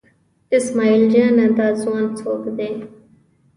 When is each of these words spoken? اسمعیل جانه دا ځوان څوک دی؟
اسمعیل 0.55 1.03
جانه 1.13 1.45
دا 1.57 1.67
ځوان 1.81 2.05
څوک 2.19 2.43
دی؟ 2.57 2.71